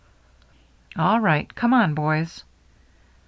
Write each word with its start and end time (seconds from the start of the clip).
"All 0.97 1.19
right. 1.19 1.53
Come 1.53 1.75
on, 1.75 1.93
boys." 1.93 2.43